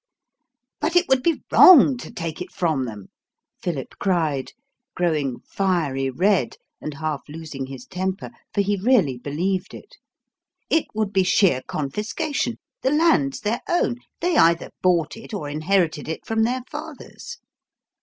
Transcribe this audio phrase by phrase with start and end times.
[0.79, 3.09] "But it would be WRONG to take it from them,"
[3.61, 4.51] Philip cried,
[4.95, 9.97] growing fiery red and half losing his temper, for he really believed it.
[10.71, 16.09] "It would be sheer confiscation; the land's their own; they either bought it or inherited
[16.09, 17.37] it from their fathers.